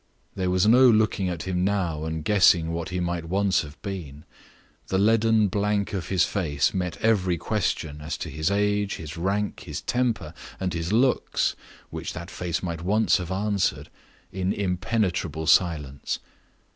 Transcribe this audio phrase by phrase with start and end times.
[0.33, 4.23] There was no looking at him now, and guessing what he might once have been.
[4.87, 9.59] The leaden blank of his face met every question as to his age, his rank,
[9.59, 11.55] his temper, and his looks
[11.91, 13.91] which that face might once have answered,
[14.31, 16.17] in impenetrable silence.